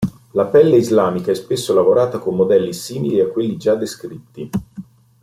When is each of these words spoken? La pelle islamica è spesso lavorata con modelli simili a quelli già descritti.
La 0.31 0.45
pelle 0.47 0.77
islamica 0.77 1.29
è 1.29 1.35
spesso 1.35 1.75
lavorata 1.75 2.17
con 2.17 2.35
modelli 2.35 2.73
simili 2.73 3.19
a 3.19 3.27
quelli 3.27 3.55
già 3.57 3.75
descritti. 3.75 4.49